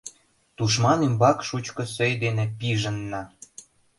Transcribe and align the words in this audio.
Тушман 0.55 0.99
ӱмбак 1.07 1.37
шучко 1.47 1.83
сӧй 1.93 2.13
дене 2.23 2.45
пижынна 2.57 3.21